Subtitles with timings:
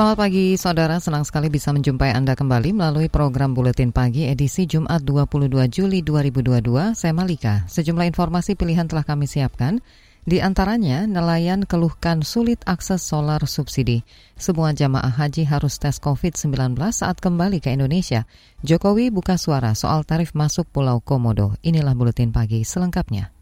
[0.00, 5.04] Selamat pagi saudara, senang sekali bisa menjumpai Anda kembali melalui program Buletin Pagi edisi Jumat
[5.04, 6.96] 22 Juli 2022.
[6.96, 7.68] Saya Malika.
[7.68, 9.84] Sejumlah informasi pilihan telah kami siapkan.
[10.24, 14.00] Di antaranya, nelayan keluhkan sulit akses solar subsidi.
[14.40, 18.24] Semua jamaah haji harus tes COVID-19 saat kembali ke Indonesia.
[18.64, 21.60] Jokowi buka suara soal tarif masuk Pulau Komodo.
[21.60, 23.36] Inilah Buletin Pagi selengkapnya.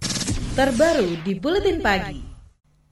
[0.58, 2.27] Terbaru di Buletin Pagi.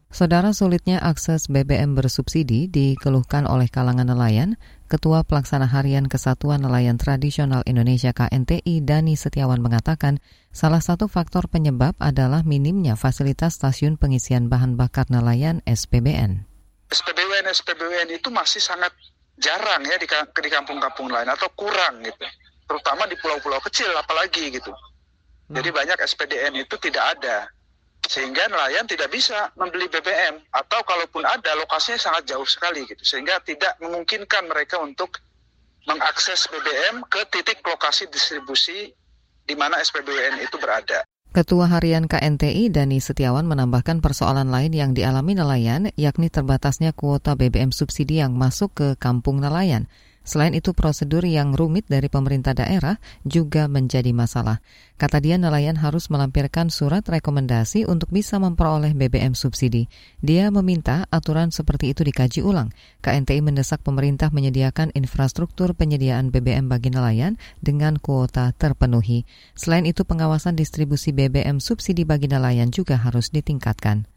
[0.07, 4.55] Saudara sulitnya akses BBM bersubsidi dikeluhkan oleh kalangan nelayan.
[4.87, 10.23] Ketua Pelaksana Harian Kesatuan Nelayan Tradisional Indonesia KNTI Dani Setiawan mengatakan
[10.55, 16.47] salah satu faktor penyebab adalah minimnya fasilitas stasiun pengisian bahan bakar nelayan SPBN.
[16.87, 18.95] SPBN SPBN itu masih sangat
[19.43, 22.23] jarang ya di, di kampung-kampung lain atau kurang gitu.
[22.71, 24.71] Terutama di pulau-pulau kecil apalagi gitu.
[25.51, 27.51] Jadi banyak SPDN itu tidak ada
[28.07, 33.43] sehingga nelayan tidak bisa membeli BBM atau kalaupun ada lokasinya sangat jauh sekali gitu sehingga
[33.43, 35.19] tidak memungkinkan mereka untuk
[35.87, 38.91] mengakses BBM ke titik lokasi distribusi
[39.47, 41.07] di mana SPBN itu berada.
[41.31, 47.77] Ketua Harian KNTI Dani Setiawan menambahkan persoalan lain yang dialami nelayan yakni terbatasnya kuota BBM
[47.77, 49.85] subsidi yang masuk ke kampung nelayan.
[50.27, 54.59] Selain itu, prosedur yang rumit dari pemerintah daerah juga menjadi masalah.
[54.99, 59.87] Kata dia, nelayan harus melampirkan surat rekomendasi untuk bisa memperoleh BBM subsidi.
[60.19, 62.75] Dia meminta aturan seperti itu dikaji ulang.
[63.07, 69.23] KNTI mendesak pemerintah menyediakan infrastruktur penyediaan BBM bagi nelayan dengan kuota terpenuhi.
[69.55, 74.11] Selain itu, pengawasan distribusi BBM subsidi bagi nelayan juga harus ditingkatkan.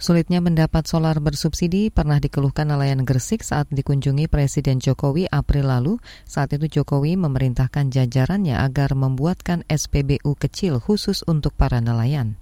[0.00, 6.00] Sulitnya mendapat solar bersubsidi pernah dikeluhkan nelayan Gresik saat dikunjungi Presiden Jokowi April lalu.
[6.24, 12.40] Saat itu Jokowi memerintahkan jajarannya agar membuatkan SPBU kecil khusus untuk para nelayan.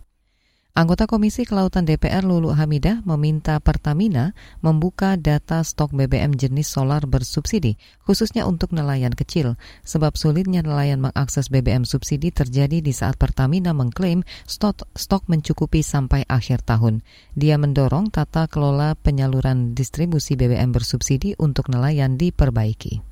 [0.79, 4.31] Anggota Komisi Kelautan DPR Lulu Hamidah meminta Pertamina
[4.63, 7.75] membuka data stok BBM jenis solar bersubsidi,
[8.07, 14.23] khususnya untuk nelayan kecil, sebab sulitnya nelayan mengakses BBM subsidi terjadi di saat Pertamina mengklaim
[14.47, 17.03] stok, stok mencukupi sampai akhir tahun.
[17.35, 23.03] Dia mendorong tata kelola penyaluran distribusi BBM bersubsidi untuk nelayan diperbaiki.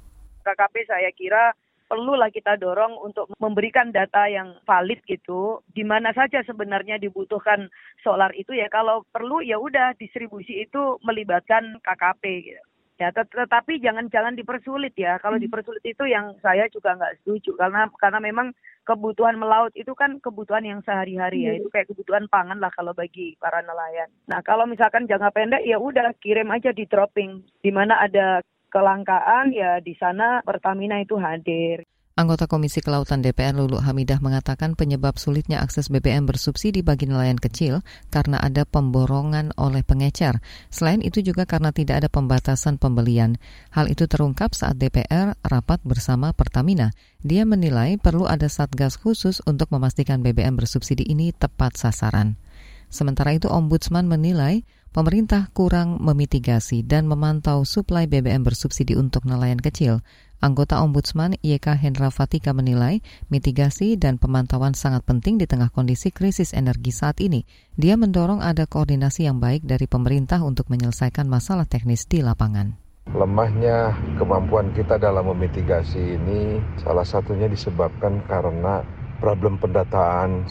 [0.47, 1.51] KKP saya kira
[1.87, 7.71] perlulah kita dorong untuk memberikan data yang valid gitu di mana saja sebenarnya dibutuhkan
[8.03, 12.63] solar itu ya kalau perlu ya udah distribusi itu melibatkan KKP gitu.
[12.97, 15.21] Ya, tet tetapi jangan jangan dipersulit ya.
[15.21, 15.45] Kalau hmm.
[15.45, 18.57] dipersulit itu yang saya juga nggak setuju karena karena memang
[18.89, 21.53] kebutuhan melaut itu kan kebutuhan yang sehari-hari ya.
[21.61, 24.09] Itu kayak kebutuhan pangan lah kalau bagi para nelayan.
[24.33, 28.41] Nah, kalau misalkan jangka pendek ya udah kirim aja di dropping di mana ada
[28.77, 31.81] kelangkaan ya di sana Pertamina itu hadir.
[32.17, 37.85] Anggota Komisi Kelautan DPR Lulu Hamidah mengatakan penyebab sulitnya akses BBM bersubsidi bagi nelayan kecil
[38.09, 40.41] karena ada pemborongan oleh pengecer.
[40.73, 43.37] Selain itu juga karena tidak ada pembatasan pembelian.
[43.69, 46.89] Hal itu terungkap saat DPR rapat bersama Pertamina.
[47.21, 52.41] Dia menilai perlu ada satgas khusus untuk memastikan BBM bersubsidi ini tepat sasaran.
[52.89, 54.65] Sementara itu Ombudsman menilai
[54.97, 60.01] pemerintah kurang memitigasi dan memantau suplai BBM bersubsidi untuk nelayan kecil.
[60.41, 66.57] Anggota Ombudsman YK Hendra Fatika menilai mitigasi dan pemantauan sangat penting di tengah kondisi krisis
[66.57, 67.45] energi saat ini.
[67.77, 72.73] Dia mendorong ada koordinasi yang baik dari pemerintah untuk menyelesaikan masalah teknis di lapangan.
[73.13, 78.81] Lemahnya kemampuan kita dalam memitigasi ini salah satunya disebabkan karena
[79.21, 80.45] problem pendataan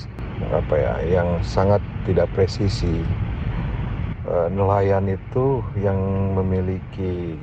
[0.50, 3.06] apa ya yang sangat tidak presisi
[4.50, 5.98] nelayan itu yang
[6.34, 7.38] memiliki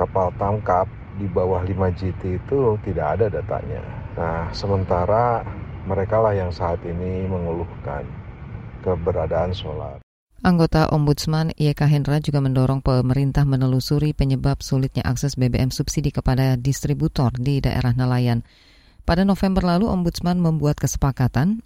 [0.00, 0.88] kapal tangkap
[1.20, 3.82] di bawah 5 GT itu tidak ada datanya.
[4.16, 5.44] Nah, sementara
[5.84, 8.06] mereka lah yang saat ini mengeluhkan
[8.80, 10.00] keberadaan solar.
[10.42, 17.30] Anggota Ombudsman YK Hendra juga mendorong pemerintah menelusuri penyebab sulitnya akses BBM subsidi kepada distributor
[17.38, 18.42] di daerah nelayan.
[19.06, 21.62] Pada November lalu, Ombudsman membuat kesepakatan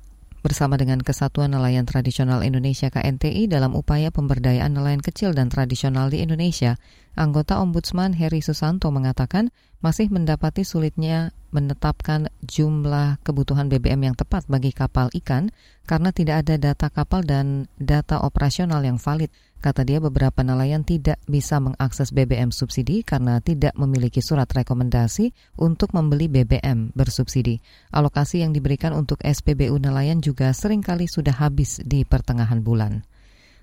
[0.46, 6.22] bersama dengan Kesatuan Nelayan Tradisional Indonesia KNTI dalam upaya pemberdayaan nelayan kecil dan tradisional di
[6.22, 6.78] Indonesia.
[7.18, 9.50] Anggota Ombudsman Heri Susanto mengatakan
[9.82, 15.50] masih mendapati sulitnya menetapkan jumlah kebutuhan BBM yang tepat bagi kapal ikan
[15.82, 19.34] karena tidak ada data kapal dan data operasional yang valid.
[19.56, 25.96] Kata dia beberapa nelayan tidak bisa mengakses BBM subsidi karena tidak memiliki surat rekomendasi untuk
[25.96, 27.58] membeli BBM bersubsidi.
[27.90, 33.02] Alokasi yang diberikan untuk SPBU nelayan juga sering kali sudah habis di pertengahan bulan.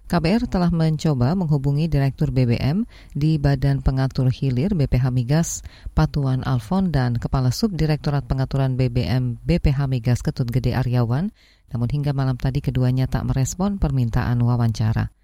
[0.04, 2.84] KBR telah mencoba menghubungi Direktur BBM
[3.16, 5.64] di Badan Pengatur Hilir BPH Migas,
[5.96, 11.32] Patuan Alfon dan Kepala Subdirektorat Pengaturan BBM BPH Migas Ketut Gede Aryawan,
[11.72, 15.23] namun hingga malam tadi keduanya tak merespon permintaan wawancara.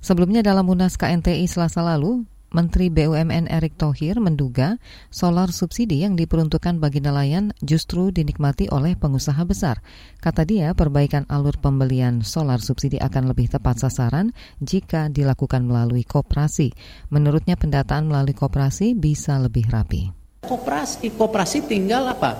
[0.00, 4.80] Sebelumnya dalam Munas KNTI Selasa lalu, Menteri BUMN Erick Thohir menduga
[5.12, 9.84] solar subsidi yang diperuntukkan bagi nelayan justru dinikmati oleh pengusaha besar.
[10.18, 16.74] Kata dia, perbaikan alur pembelian solar subsidi akan lebih tepat sasaran jika dilakukan melalui koperasi.
[17.14, 20.10] Menurutnya pendataan melalui koperasi bisa lebih rapi.
[20.42, 22.34] Koperasi, koperasi tinggal apa?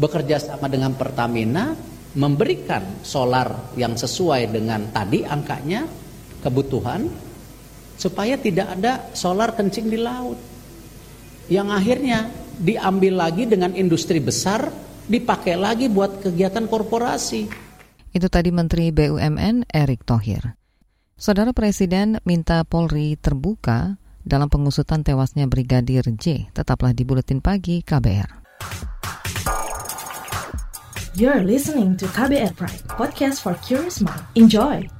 [0.00, 1.76] Bekerja sama dengan Pertamina,
[2.16, 5.99] memberikan solar yang sesuai dengan tadi angkanya,
[6.40, 7.06] kebutuhan,
[8.00, 10.40] supaya tidak ada solar kencing di laut.
[11.52, 12.18] Yang akhirnya
[12.56, 14.72] diambil lagi dengan industri besar,
[15.10, 17.50] dipakai lagi buat kegiatan korporasi.
[18.10, 20.58] Itu tadi Menteri BUMN Erick Thohir.
[21.20, 26.48] Saudara Presiden minta Polri terbuka dalam pengusutan tewasnya Brigadir J.
[26.56, 28.40] Tetaplah di Buletin Pagi KBR.
[31.18, 34.22] You're listening to KBR Pride, podcast for curious mind.
[34.38, 34.99] Enjoy!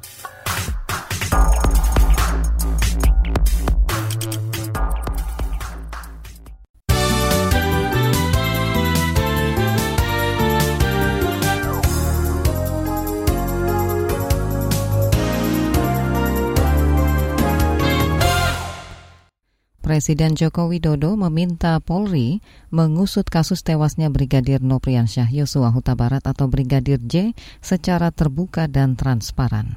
[20.01, 22.41] Presiden Joko Widodo meminta Polri
[22.73, 29.77] mengusut kasus tewasnya Brigadir Nopriansyah Yosua Huta Barat atau Brigadir J secara terbuka dan transparan.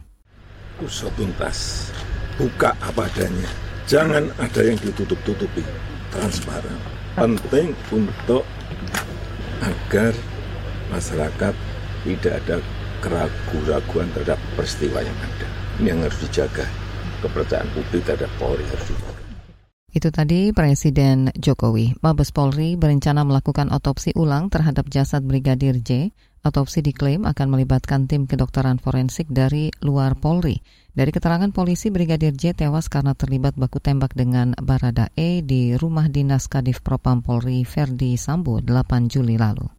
[0.80, 1.92] Usut tuntas,
[2.40, 3.52] buka apa adanya.
[3.84, 5.60] Jangan ada yang ditutup-tutupi,
[6.16, 6.80] transparan.
[7.20, 8.48] Penting untuk
[9.60, 10.16] agar
[10.88, 11.52] masyarakat
[12.08, 12.64] tidak ada
[13.04, 15.48] keraguan-keraguan terhadap peristiwa yang ada.
[15.84, 16.64] Ini yang harus dijaga.
[17.20, 19.13] Kepercayaan publik terhadap Polri harus dijaga.
[19.94, 22.02] Itu tadi Presiden Jokowi.
[22.02, 26.10] Mabes Polri berencana melakukan otopsi ulang terhadap jasad Brigadir J.
[26.42, 30.66] Otopsi diklaim akan melibatkan tim kedokteran forensik dari luar Polri.
[30.98, 36.10] Dari keterangan polisi, Brigadir J tewas karena terlibat baku tembak dengan Barada E di rumah
[36.10, 39.70] dinas Kadif Propam Polri Verdi Sambo 8 Juli lalu.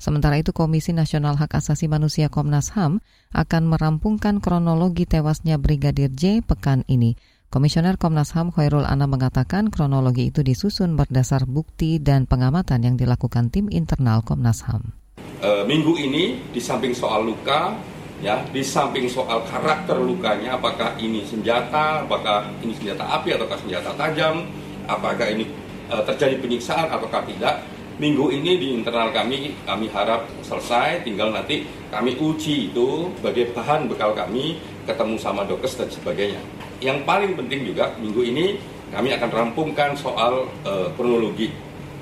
[0.00, 3.04] Sementara itu Komisi Nasional Hak Asasi Manusia Komnas HAM
[3.36, 7.14] akan merampungkan kronologi tewasnya Brigadir J pekan ini.
[7.52, 13.52] Komisioner Komnas HAM Khairul Anam mengatakan kronologi itu disusun berdasar bukti dan pengamatan yang dilakukan
[13.52, 14.96] tim internal Komnas HAM.
[15.20, 17.76] E, minggu ini di samping soal luka,
[18.24, 23.92] ya, di samping soal karakter lukanya, apakah ini senjata, apakah ini senjata api ataukah senjata
[24.00, 24.48] tajam,
[24.88, 25.44] apakah ini
[25.92, 27.68] e, terjadi penyiksaan ataukah tidak,
[28.00, 33.92] minggu ini di internal kami kami harap selesai tinggal nanti kami uji itu sebagai bahan
[33.92, 34.56] bekal kami
[34.88, 36.40] ketemu sama dokes dan sebagainya
[36.82, 38.58] yang paling penting juga minggu ini
[38.90, 41.48] kami akan rampungkan soal uh, kronologi.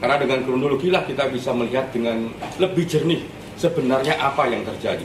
[0.01, 3.21] Karena dengan kronologi lah kita bisa melihat dengan lebih jernih
[3.61, 5.05] sebenarnya apa yang terjadi.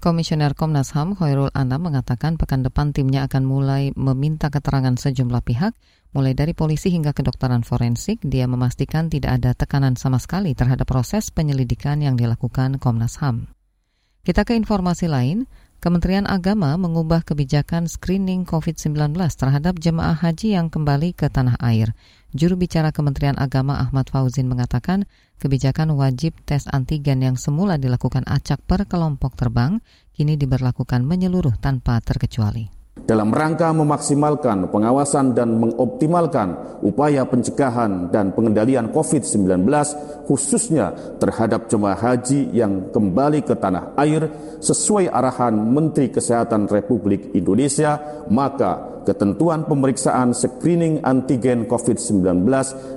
[0.00, 5.76] Komisioner Komnas HAM Khairul Anam mengatakan pekan depan timnya akan mulai meminta keterangan sejumlah pihak,
[6.16, 8.16] mulai dari polisi hingga kedokteran forensik.
[8.24, 13.52] Dia memastikan tidak ada tekanan sama sekali terhadap proses penyelidikan yang dilakukan Komnas HAM.
[14.24, 15.44] Kita ke informasi lain,
[15.80, 21.96] Kementerian Agama mengubah kebijakan screening COVID-19 terhadap jemaah haji yang kembali ke tanah air.
[22.36, 25.08] Juru bicara Kementerian Agama Ahmad Fauzin mengatakan
[25.40, 29.80] kebijakan wajib tes antigen yang semula dilakukan acak per kelompok terbang
[30.12, 38.92] kini diberlakukan menyeluruh tanpa terkecuali dalam rangka memaksimalkan pengawasan dan mengoptimalkan upaya pencegahan dan pengendalian
[38.94, 39.66] COVID-19
[40.28, 44.28] khususnya terhadap jemaah haji yang kembali ke tanah air
[44.62, 47.98] sesuai arahan Menteri Kesehatan Republik Indonesia
[48.30, 52.44] maka ketentuan pemeriksaan screening antigen COVID-19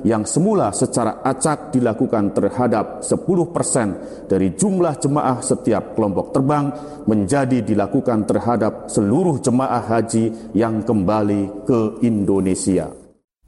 [0.04, 6.70] yang semula secara acak dilakukan terhadap 10 persen dari jumlah jemaah setiap kelompok terbang
[7.08, 13.04] menjadi dilakukan terhadap seluruh jemaah haji yang kembali ke Indonesia.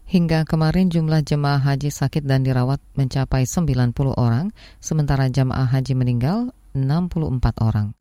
[0.06, 6.54] Hingga kemarin jumlah jemaah haji sakit dan dirawat mencapai 90 orang, sementara jemaah haji meninggal
[6.78, 7.98] 64 orang.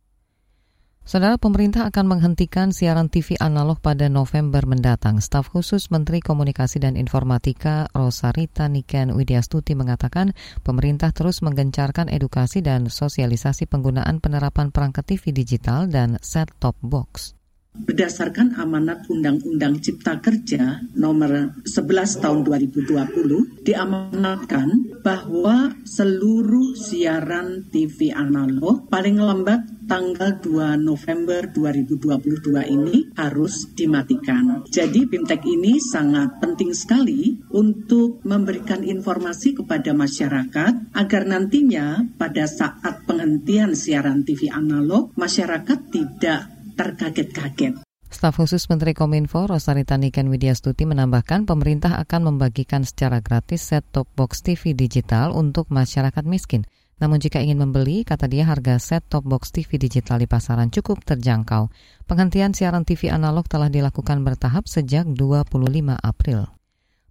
[1.05, 5.21] Saudara pemerintah akan menghentikan siaran TV analog pada November mendatang.
[5.21, 10.33] Staf khusus Menteri Komunikasi dan Informatika Rosarita Niken Widyastuti mengatakan
[10.65, 17.37] pemerintah terus menggencarkan edukasi dan sosialisasi penggunaan penerapan perangkat TV digital dan set-top box.
[17.75, 28.87] Berdasarkan amanat Undang-Undang Cipta Kerja nomor 11 tahun 2020 diamanatkan bahwa seluruh siaran TV analog
[28.87, 34.65] paling lambat tanggal 2 November 2022 ini harus dimatikan.
[34.71, 43.05] Jadi BIMTEK ini sangat penting sekali untuk memberikan informasi kepada masyarakat agar nantinya pada saat
[43.05, 47.81] penghentian siaran TV analog masyarakat tidak terkaget-kaget.
[48.15, 54.39] Staf khusus Menteri Kominfo Rosarita Niken Widyastuti menambahkan pemerintah akan membagikan secara gratis set-top box
[54.47, 56.63] TV digital untuk masyarakat miskin.
[57.03, 61.75] Namun jika ingin membeli, kata dia harga set-top box TV digital di pasaran cukup terjangkau.
[62.07, 65.51] Penghentian siaran TV analog telah dilakukan bertahap sejak 25
[65.99, 66.55] April.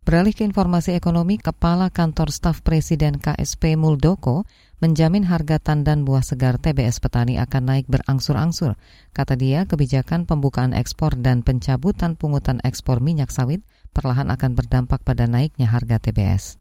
[0.04, 4.44] Beralih ke informasi ekonomi, Kepala Kantor Staf Presiden KSP Muldoko
[4.84, 8.76] menjamin harga tandan buah segar TBS petani akan naik berangsur-angsur.
[9.16, 13.64] Kata dia, kebijakan pembukaan ekspor dan pencabutan pungutan ekspor minyak sawit
[13.96, 16.60] perlahan akan berdampak pada naiknya harga TBS.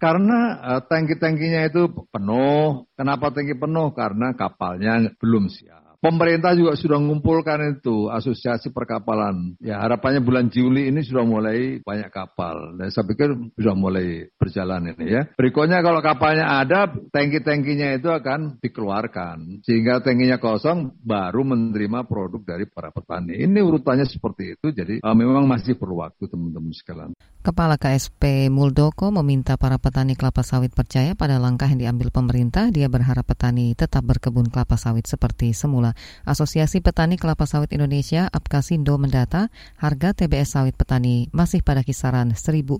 [0.00, 2.88] Karena uh, tangki-tangkinya itu penuh.
[2.96, 3.92] Kenapa tangki penuh?
[3.92, 5.89] Karena kapalnya belum siap.
[6.00, 9.60] Pemerintah juga sudah mengumpulkan itu asosiasi perkapalan.
[9.60, 12.80] Ya harapannya bulan Juli ini sudah mulai banyak kapal.
[12.80, 15.22] Dan saya pikir sudah mulai berjalan ini ya.
[15.36, 19.60] Berikutnya kalau kapalnya ada, tangki-tangkinya itu akan dikeluarkan.
[19.60, 23.36] Sehingga tangkinya kosong, baru menerima produk dari para petani.
[23.36, 27.12] Ini urutannya seperti itu, jadi uh, memang masih perlu waktu teman-teman sekalian.
[27.40, 32.68] Kepala KSP Muldoko meminta para petani kelapa sawit percaya pada langkah yang diambil pemerintah.
[32.68, 35.96] Dia berharap petani tetap berkebun kelapa sawit seperti semula.
[36.28, 39.48] Asosiasi Petani Kelapa Sawit Indonesia Apkasindo mendata
[39.80, 42.76] harga TBS sawit petani masih pada kisaran 1.400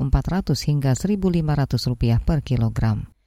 [0.69, 3.20] hingga 1.500 rupiah per kilogram.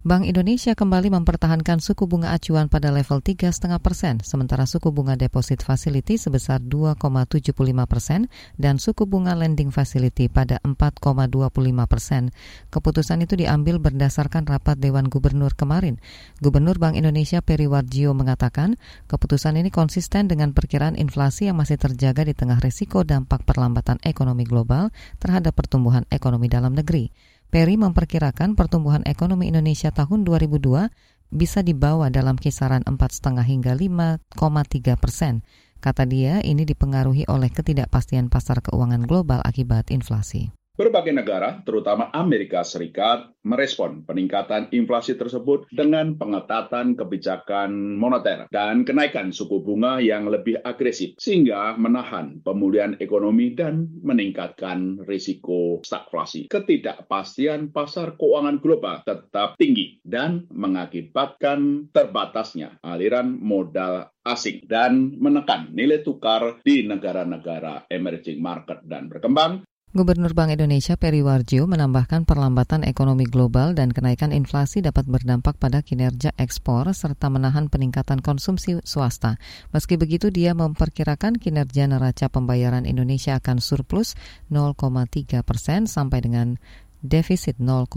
[0.00, 3.52] Bank Indonesia kembali mempertahankan suku bunga acuan pada level 3,5
[3.84, 7.52] persen, sementara suku bunga deposit facility sebesar 2,75
[7.84, 11.52] persen dan suku bunga lending facility pada 4,25
[11.84, 12.32] persen.
[12.72, 16.00] Keputusan itu diambil berdasarkan rapat Dewan Gubernur kemarin.
[16.40, 22.24] Gubernur Bank Indonesia Peri Warjio mengatakan keputusan ini konsisten dengan perkiraan inflasi yang masih terjaga
[22.24, 24.88] di tengah risiko dampak perlambatan ekonomi global
[25.20, 27.29] terhadap pertumbuhan ekonomi dalam negeri.
[27.50, 30.86] Perry memperkirakan pertumbuhan ekonomi Indonesia tahun 2002
[31.34, 35.42] bisa dibawa dalam kisaran 4,5 hingga 5,3 persen.
[35.82, 40.54] Kata dia, ini dipengaruhi oleh ketidakpastian pasar keuangan global akibat inflasi.
[40.78, 49.28] Berbagai negara, terutama Amerika Serikat, merespon peningkatan inflasi tersebut dengan pengetatan kebijakan moneter dan kenaikan
[49.28, 56.48] suku bunga yang lebih agresif, sehingga menahan pemulihan ekonomi dan meningkatkan risiko stagflasi.
[56.48, 66.04] Ketidakpastian pasar keuangan global tetap tinggi dan mengakibatkan terbatasnya aliran modal asing dan menekan nilai
[66.04, 73.26] tukar di negara-negara emerging market dan berkembang Gubernur Bank Indonesia Peri Warjio menambahkan perlambatan ekonomi
[73.26, 79.34] global dan kenaikan inflasi dapat berdampak pada kinerja ekspor serta menahan peningkatan konsumsi swasta.
[79.74, 84.14] Meski begitu, dia memperkirakan kinerja neraca pembayaran Indonesia akan surplus
[84.46, 86.54] 0,3 persen sampai dengan
[87.02, 87.90] defisit 0,5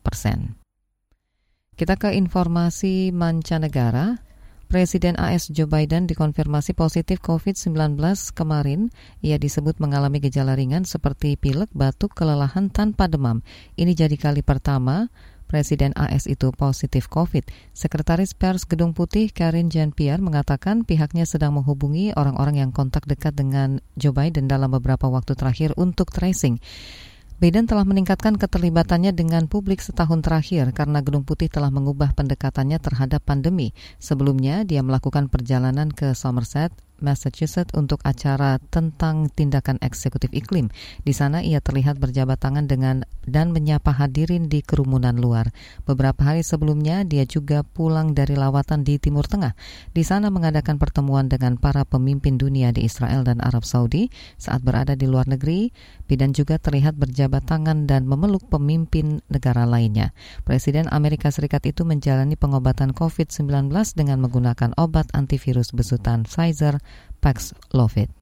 [0.00, 0.56] persen.
[1.76, 4.25] Kita ke informasi mancanegara.
[4.66, 8.02] Presiden AS Joe Biden dikonfirmasi positif COVID-19
[8.34, 8.90] kemarin.
[9.22, 13.46] Ia disebut mengalami gejala ringan seperti pilek, batuk, kelelahan tanpa demam.
[13.78, 15.06] Ini jadi kali pertama
[15.46, 17.46] Presiden AS itu positif COVID.
[17.70, 23.78] Sekretaris Pers Gedung Putih Karin Jean-Pierre mengatakan pihaknya sedang menghubungi orang-orang yang kontak dekat dengan
[23.94, 26.58] Joe Biden dalam beberapa waktu terakhir untuk tracing.
[27.36, 33.20] Biden telah meningkatkan keterlibatannya dengan publik setahun terakhir karena Gedung Putih telah mengubah pendekatannya terhadap
[33.28, 33.76] pandemi.
[34.00, 40.72] Sebelumnya, dia melakukan perjalanan ke Somerset, Massachusetts untuk acara tentang tindakan eksekutif iklim.
[41.04, 45.50] Di sana ia terlihat berjabat tangan dengan dan menyapa hadirin di kerumunan luar.
[45.84, 49.58] Beberapa hari sebelumnya dia juga pulang dari lawatan di Timur Tengah.
[49.92, 54.08] Di sana mengadakan pertemuan dengan para pemimpin dunia di Israel dan Arab Saudi.
[54.38, 55.74] Saat berada di luar negeri,
[56.06, 60.14] Biden juga terlihat berjabat tangan dan memeluk pemimpin negara lainnya.
[60.46, 66.78] Presiden Amerika Serikat itu menjalani pengobatan COVID-19 dengan menggunakan obat antivirus besutan Pfizer
[67.26, 68.14] Paxlovid.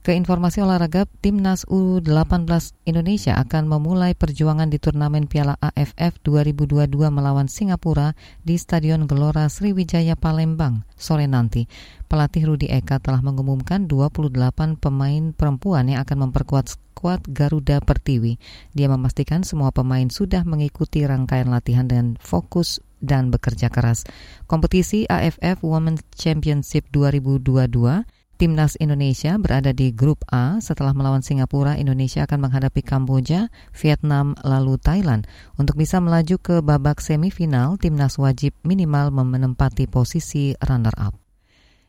[0.00, 2.48] Ke informasi olahraga, Timnas U18
[2.88, 10.16] Indonesia akan memulai perjuangan di turnamen Piala AFF 2022 melawan Singapura di Stadion Gelora Sriwijaya
[10.16, 11.68] Palembang sore nanti.
[12.08, 18.40] Pelatih Rudi Eka telah mengumumkan 28 pemain perempuan yang akan memperkuat skuad Garuda Pertiwi.
[18.72, 24.08] Dia memastikan semua pemain sudah mengikuti rangkaian latihan dan fokus dan bekerja keras.
[24.48, 32.24] Kompetisi AFF Women's Championship 2022 Timnas Indonesia berada di grup A setelah melawan Singapura, Indonesia
[32.24, 35.28] akan menghadapi Kamboja, Vietnam, lalu Thailand.
[35.60, 41.20] Untuk bisa melaju ke babak semifinal, timnas wajib minimal menempati posisi runner-up.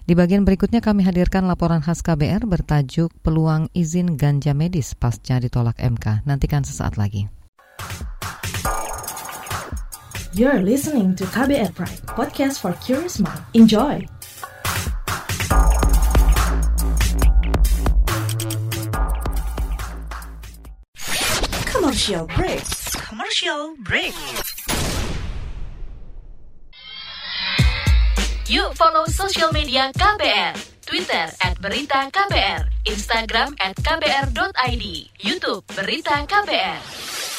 [0.03, 5.79] Di bagian berikutnya kami hadirkan laporan khas KBR bertajuk Peluang Izin Ganja Medis pasca ditolak
[5.79, 6.27] MK.
[6.27, 7.31] Nantikan sesaat lagi.
[10.35, 13.39] You're listening to KBR Pride, podcast for curious mind.
[13.55, 14.03] Enjoy!
[22.01, 22.65] Commercial break.
[22.97, 24.15] Commercial break.
[28.49, 30.57] Yuk follow social media KBR.
[30.81, 34.85] Twitter at Berita KBR, Instagram at KBR.id,
[35.21, 37.30] Youtube Berita KBR.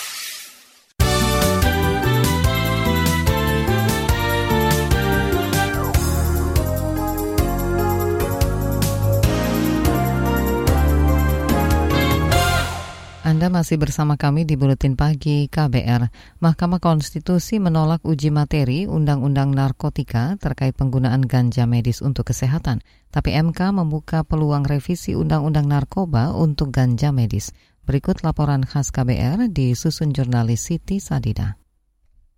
[13.62, 16.10] Masih bersama kami di Buletin Pagi KBR.
[16.42, 22.82] Mahkamah Konstitusi menolak uji materi Undang-Undang Narkotika terkait penggunaan ganja medis untuk kesehatan.
[23.14, 27.54] Tapi MK membuka peluang revisi Undang-Undang Narkoba untuk ganja medis.
[27.86, 31.61] Berikut laporan khas KBR di susun jurnalis Siti Sadida.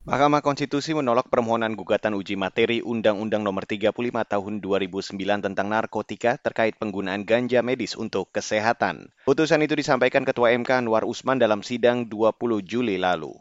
[0.05, 6.77] Mahkamah Konstitusi menolak permohonan gugatan uji materi Undang-Undang Nomor 35 Tahun 2009 tentang narkotika terkait
[6.77, 9.09] penggunaan ganja medis untuk kesehatan.
[9.25, 12.37] Putusan itu disampaikan Ketua MK Anwar Usman dalam sidang 20
[12.69, 13.33] Juli lalu.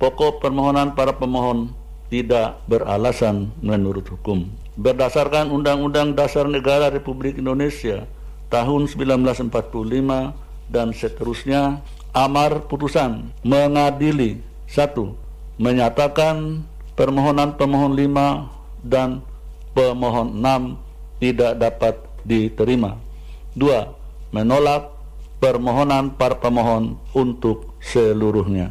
[0.00, 1.76] Pokok permohonan para pemohon
[2.08, 4.48] tidak beralasan menurut hukum.
[4.80, 8.08] Berdasarkan Undang-Undang Dasar Negara Republik Indonesia
[8.48, 9.52] tahun 1945
[10.72, 11.84] dan seterusnya,
[12.16, 15.27] amar putusan mengadili satu
[15.58, 16.62] menyatakan
[16.94, 19.26] permohonan pemohon 5 dan
[19.74, 22.94] pemohon 6 tidak dapat diterima.
[23.58, 24.34] 2.
[24.34, 24.94] Menolak
[25.42, 28.70] permohonan para pemohon untuk seluruhnya.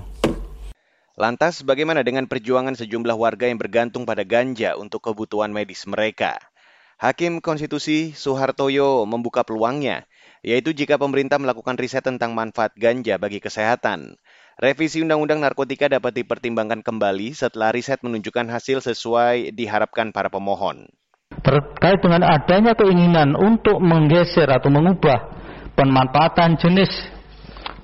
[1.18, 6.38] Lantas bagaimana dengan perjuangan sejumlah warga yang bergantung pada ganja untuk kebutuhan medis mereka?
[7.02, 10.06] Hakim Konstitusi Soehartoyo membuka peluangnya,
[10.46, 14.18] yaitu jika pemerintah melakukan riset tentang manfaat ganja bagi kesehatan.
[14.58, 20.90] Revisi Undang-Undang Narkotika dapat dipertimbangkan kembali setelah riset menunjukkan hasil sesuai diharapkan para pemohon.
[21.46, 25.30] Terkait dengan adanya keinginan untuk menggeser atau mengubah
[25.78, 26.90] pemanfaatan jenis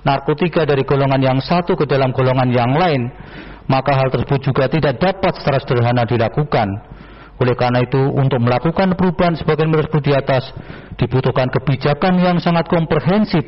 [0.02, 3.06] narkotika dari golongan yang satu ke dalam golongan yang lain,
[3.70, 6.66] maka hal tersebut juga tidak dapat secara sederhana dilakukan.
[7.42, 10.54] Oleh karena itu, untuk melakukan perubahan sebagian tersebut di atas,
[10.94, 13.42] dibutuhkan kebijakan yang sangat komprehensif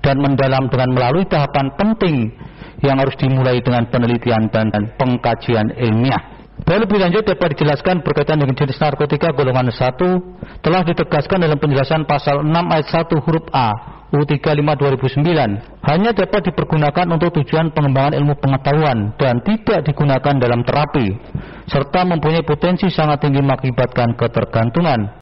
[0.00, 2.32] dan mendalam dengan melalui tahapan penting
[2.80, 6.36] yang harus dimulai dengan penelitian dan, pengkajian ilmiah.
[6.64, 12.08] Dan lebih lanjut dapat dijelaskan berkaitan dengan jenis narkotika golongan 1 telah ditegaskan dalam penjelasan
[12.08, 18.38] pasal 6 ayat 1 huruf A U35 2009 hanya dapat dipergunakan untuk tujuan pengembangan ilmu
[18.38, 21.18] pengetahuan dan tidak digunakan dalam terapi
[21.66, 25.18] serta mempunyai potensi sangat tinggi mengakibatkan ketergantungan.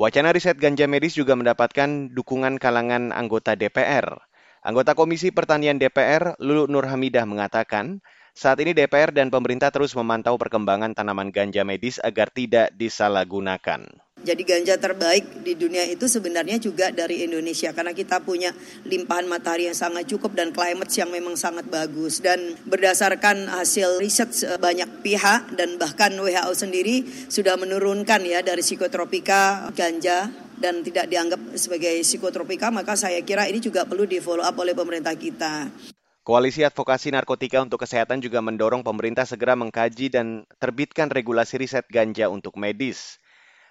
[0.00, 4.16] Wacana riset ganja medis juga mendapatkan dukungan kalangan anggota DPR.
[4.64, 8.00] Anggota Komisi Pertanian DPR, Lulu Nur Hamidah mengatakan,
[8.32, 13.88] saat ini DPR dan pemerintah terus memantau perkembangan tanaman ganja medis agar tidak disalahgunakan.
[14.20, 18.52] Jadi ganja terbaik di dunia itu sebenarnya juga dari Indonesia karena kita punya
[18.84, 24.28] limpahan matahari yang sangat cukup dan climate yang memang sangat bagus dan berdasarkan hasil riset
[24.60, 30.28] banyak pihak dan bahkan WHO sendiri sudah menurunkan ya dari psikotropika ganja
[30.60, 34.76] dan tidak dianggap sebagai psikotropika, maka saya kira ini juga perlu di follow up oleh
[34.76, 35.72] pemerintah kita.
[36.20, 42.28] Koalisi Advokasi Narkotika untuk Kesehatan juga mendorong pemerintah segera mengkaji dan terbitkan regulasi riset ganja
[42.28, 43.16] untuk medis.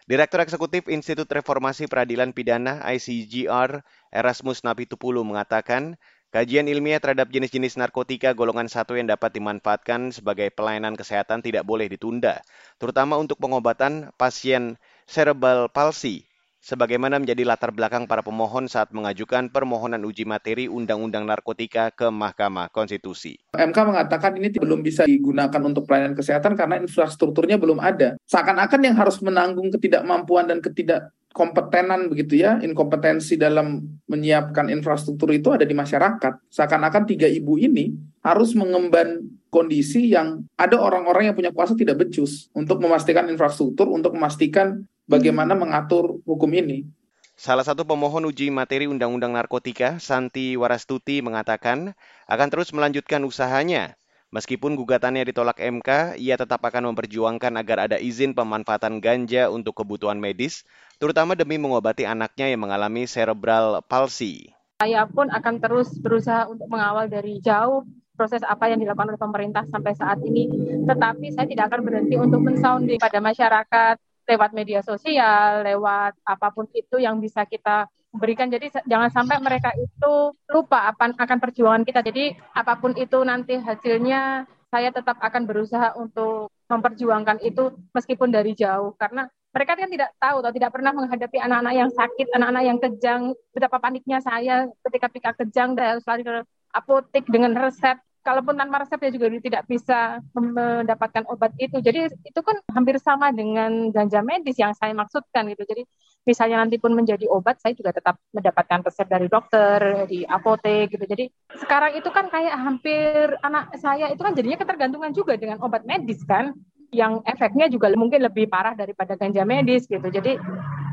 [0.10, 6.02] Direktur Eksekutif Institut Reformasi Peradilan Pidana ICGR Erasmus Napitupulu mengatakan,
[6.34, 11.86] kajian ilmiah terhadap jenis-jenis narkotika golongan satu yang dapat dimanfaatkan sebagai pelayanan kesehatan tidak boleh
[11.86, 12.42] ditunda,
[12.82, 16.29] terutama untuk pengobatan pasien cerebral palsy
[16.60, 22.70] sebagaimana menjadi latar belakang para pemohon saat mengajukan permohonan uji materi Undang-Undang Narkotika ke Mahkamah
[22.70, 23.40] Konstitusi.
[23.56, 28.20] MK mengatakan ini belum bisa digunakan untuk pelayanan kesehatan karena infrastrukturnya belum ada.
[28.28, 35.54] Seakan-akan yang harus menanggung ketidakmampuan dan ketidak kompetenan begitu ya, inkompetensi dalam menyiapkan infrastruktur itu
[35.54, 36.52] ada di masyarakat.
[36.52, 37.96] Seakan-akan tiga ibu ini
[38.26, 44.14] harus mengemban kondisi yang ada orang-orang yang punya kuasa tidak becus untuk memastikan infrastruktur, untuk
[44.14, 46.86] memastikan bagaimana mengatur hukum ini.
[47.34, 51.98] Salah satu pemohon uji materi Undang-Undang Narkotika, Santi Warastuti, mengatakan
[52.30, 53.98] akan terus melanjutkan usahanya
[54.30, 60.22] Meskipun gugatannya ditolak MK, ia tetap akan memperjuangkan agar ada izin pemanfaatan ganja untuk kebutuhan
[60.22, 60.70] medis,
[61.02, 64.54] terutama demi mengobati anaknya yang mengalami cerebral palsy.
[64.86, 69.66] Saya pun akan terus berusaha untuk mengawal dari jauh proses apa yang dilakukan oleh pemerintah
[69.66, 70.46] sampai saat ini.
[70.86, 73.98] Tetapi saya tidak akan berhenti untuk mensounding pada masyarakat
[74.30, 78.50] lewat media sosial, lewat apa pun itu yang bisa kita berikan.
[78.50, 82.06] Jadi jangan sampai mereka itu lupa apa akan perjuangan kita.
[82.06, 88.54] Jadi apa pun itu nanti hasilnya saya tetap akan berusaha untuk memperjuangkan itu meskipun dari
[88.54, 92.78] jauh karena mereka kan tidak tahu atau tidak pernah menghadapi anak-anak yang sakit, anak-anak yang
[92.78, 93.22] kejang.
[93.50, 98.84] Betapa paniknya saya ketika pika kejang dan harus lari ke apotek dengan resep kalaupun tanpa
[98.84, 101.80] resep ya juga tidak bisa mendapatkan obat itu.
[101.80, 105.64] Jadi itu kan hampir sama dengan ganja medis yang saya maksudkan gitu.
[105.64, 105.84] Jadi
[106.28, 111.06] misalnya nanti pun menjadi obat, saya juga tetap mendapatkan resep dari dokter, di apotek gitu.
[111.08, 111.26] Jadi
[111.58, 116.22] sekarang itu kan kayak hampir anak saya itu kan jadinya ketergantungan juga dengan obat medis
[116.28, 116.54] kan,
[116.90, 120.06] yang efeknya juga mungkin lebih parah daripada ganja medis gitu.
[120.10, 120.38] Jadi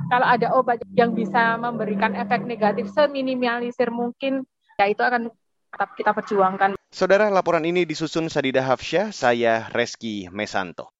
[0.06, 4.46] kalau ada obat yang bisa memberikan efek negatif seminimalisir mungkin,
[4.78, 5.32] ya itu akan
[5.74, 6.75] tetap kita perjuangkan.
[6.96, 10.96] Saudara, laporan ini disusun Sadida Hafsyah, saya Reski Mesanto.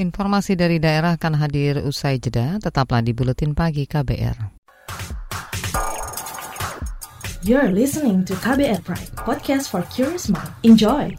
[0.00, 4.40] Informasi dari daerah akan hadir usai jeda, tetaplah di Buletin Pagi KBR.
[7.44, 10.48] You're listening to KBR Pride, podcast for curious mind.
[10.64, 11.12] Enjoy!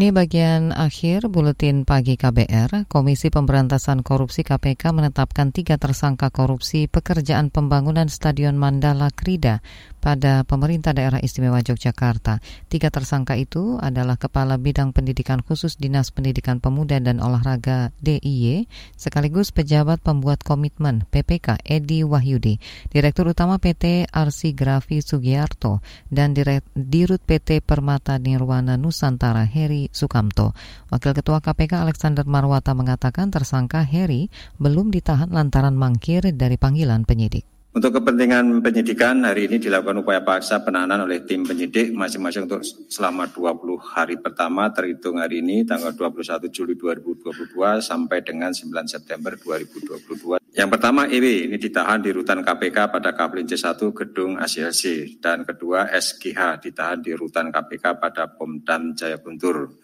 [0.00, 2.88] Ini bagian akhir buletin pagi KBR.
[2.88, 9.60] Komisi Pemberantasan Korupsi KPK menetapkan tiga tersangka korupsi pekerjaan pembangunan Stadion Mandala Krida
[10.00, 12.40] pada pemerintah daerah istimewa Yogyakarta.
[12.72, 18.64] Tiga tersangka itu adalah Kepala Bidang Pendidikan Khusus Dinas Pendidikan Pemuda dan Olahraga DIY,
[18.96, 22.56] sekaligus pejabat pembuat komitmen PPK Edi Wahyudi,
[22.88, 30.56] Direktur Utama PT Arsi Grafi Sugiarto, dan Dirut PT Permata Nirwana Nusantara Heri Sukamto.
[30.88, 37.59] Wakil Ketua KPK Alexander Marwata mengatakan tersangka Heri belum ditahan lantaran mangkir dari panggilan penyidik.
[37.70, 43.30] Untuk kepentingan penyidikan, hari ini dilakukan upaya paksa penahanan oleh tim penyidik masing-masing untuk selama
[43.30, 50.42] 20 hari pertama terhitung hari ini tanggal 21 Juli 2022 sampai dengan 9 September 2022.
[50.50, 55.94] Yang pertama EW ini ditahan di rutan KPK pada Kaplin C1 Gedung ACLC dan kedua
[55.94, 59.78] SGH ditahan di rutan KPK pada Pomdam Jaya Guntur.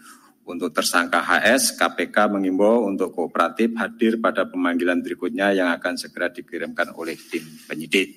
[0.46, 6.94] Untuk tersangka HS, KPK mengimbau untuk kooperatif hadir pada pemanggilan berikutnya yang akan segera dikirimkan
[6.94, 8.14] oleh tim penyidik.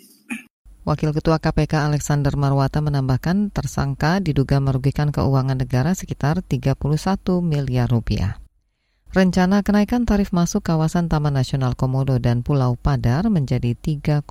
[0.85, 6.77] Wakil Ketua KPK Alexander Marwata menambahkan tersangka diduga merugikan keuangan negara sekitar 31
[7.41, 8.37] miliar rupiah.
[9.09, 14.21] Rencana kenaikan tarif masuk kawasan Taman Nasional Komodo dan Pulau Padar menjadi 3,75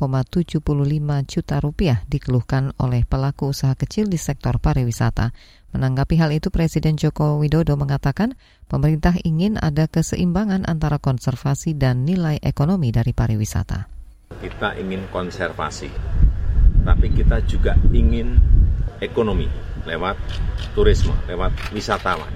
[1.26, 5.34] juta rupiah dikeluhkan oleh pelaku usaha kecil di sektor pariwisata.
[5.74, 8.38] Menanggapi hal itu, Presiden Joko Widodo mengatakan
[8.70, 13.90] pemerintah ingin ada keseimbangan antara konservasi dan nilai ekonomi dari pariwisata.
[14.38, 15.90] Kita ingin konservasi,
[16.86, 18.38] tapi kita juga ingin
[19.02, 19.50] ekonomi
[19.90, 20.14] lewat
[20.78, 22.30] turisme, lewat wisatawan.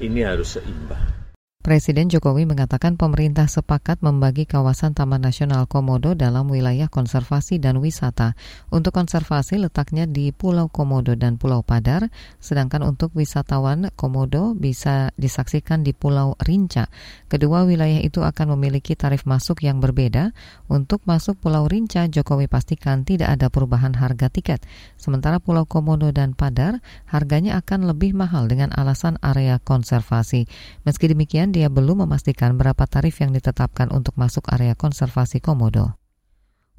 [0.00, 1.21] Ini harus seimbang.
[1.62, 8.34] Presiden Jokowi mengatakan pemerintah sepakat membagi kawasan Taman Nasional Komodo dalam wilayah konservasi dan wisata.
[8.74, 12.10] Untuk konservasi letaknya di Pulau Komodo dan Pulau Padar,
[12.42, 16.90] sedangkan untuk wisatawan Komodo bisa disaksikan di Pulau Rinca.
[17.32, 20.36] Kedua wilayah itu akan memiliki tarif masuk yang berbeda.
[20.68, 24.60] Untuk masuk Pulau Rinca, Jokowi pastikan tidak ada perubahan harga tiket.
[25.00, 30.44] Sementara Pulau Komodo dan Padar, harganya akan lebih mahal dengan alasan area konservasi.
[30.84, 36.01] Meski demikian, dia belum memastikan berapa tarif yang ditetapkan untuk masuk area konservasi Komodo.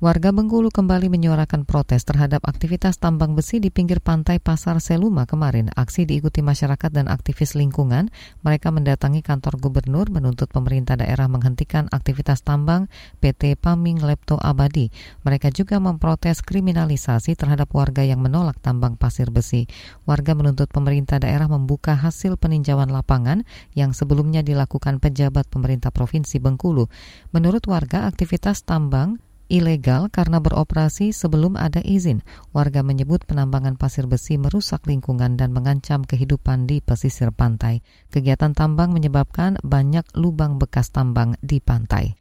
[0.03, 5.71] Warga Bengkulu kembali menyuarakan protes terhadap aktivitas tambang besi di pinggir pantai Pasar Seluma kemarin.
[5.79, 8.11] Aksi diikuti masyarakat dan aktivis lingkungan.
[8.43, 12.91] Mereka mendatangi kantor gubernur menuntut pemerintah daerah menghentikan aktivitas tambang
[13.23, 14.91] PT Paming Lepto Abadi.
[15.23, 19.71] Mereka juga memprotes kriminalisasi terhadap warga yang menolak tambang pasir besi.
[20.03, 26.91] Warga menuntut pemerintah daerah membuka hasil peninjauan lapangan yang sebelumnya dilakukan pejabat pemerintah Provinsi Bengkulu.
[27.31, 32.21] Menurut warga, aktivitas tambang ilegal karena beroperasi sebelum ada izin.
[32.51, 37.83] Warga menyebut penambangan pasir besi merusak lingkungan dan mengancam kehidupan di pesisir pantai.
[38.13, 42.15] Kegiatan tambang menyebabkan banyak lubang bekas tambang di pantai.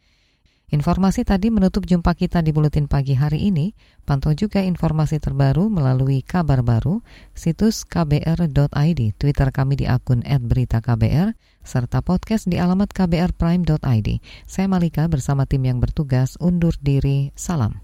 [0.73, 3.77] Informasi tadi menutup jumpa kita di Buletin Pagi hari ini.
[4.09, 7.05] Pantau juga informasi terbaru melalui kabar baru,
[7.37, 14.09] situs kbr.id, Twitter kami di akun @beritaKBR, serta podcast di alamat kbrprime.id.
[14.45, 17.33] Saya Malika bersama tim yang bertugas undur diri.
[17.39, 17.81] Salam.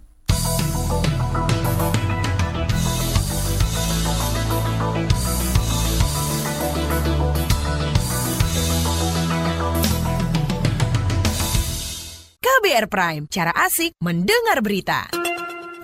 [12.39, 15.09] KBR Prime, cara asik mendengar berita.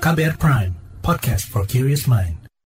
[0.05, 2.44] KBR Prime, podcast for curious mind.